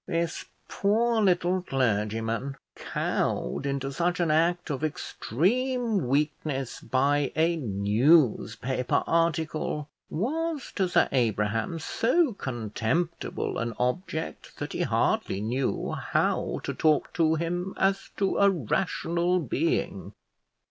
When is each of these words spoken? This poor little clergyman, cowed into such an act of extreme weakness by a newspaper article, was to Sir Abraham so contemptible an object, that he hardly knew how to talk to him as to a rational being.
This 0.07 0.45
poor 0.67 1.21
little 1.21 1.61
clergyman, 1.61 2.57
cowed 2.75 3.67
into 3.67 3.91
such 3.91 4.19
an 4.19 4.31
act 4.31 4.71
of 4.71 4.83
extreme 4.83 6.07
weakness 6.07 6.79
by 6.81 7.31
a 7.35 7.57
newspaper 7.57 9.03
article, 9.05 9.87
was 10.09 10.71
to 10.77 10.89
Sir 10.89 11.07
Abraham 11.11 11.77
so 11.77 12.33
contemptible 12.33 13.59
an 13.59 13.75
object, 13.77 14.57
that 14.57 14.73
he 14.73 14.81
hardly 14.81 15.39
knew 15.39 15.91
how 15.91 16.61
to 16.63 16.73
talk 16.73 17.13
to 17.13 17.35
him 17.35 17.75
as 17.77 18.09
to 18.17 18.39
a 18.39 18.49
rational 18.49 19.39
being. 19.39 20.13